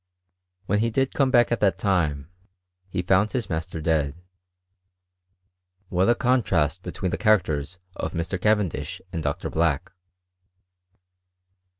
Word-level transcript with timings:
Wh^n 0.67 0.79
he 0.79 0.89
did 0.89 1.13
come 1.13 1.29
back 1.29 1.51
at 1.51 1.59
that 1.59 1.77
time, 1.77 2.27
he 2.89 3.03
found 3.03 3.31
his 3.33 3.51
master 3.51 3.79
dead. 3.79 4.15
What 5.89 6.09
a 6.09 6.15
contrast 6.15 6.81
between 6.81 7.11
the 7.11 7.19
characters 7.19 7.77
of 7.95 8.13
Mr. 8.13 8.41
Cavendish 8.41 8.99
and 9.13 9.21
Dr. 9.21 9.51
Black 9.51 9.91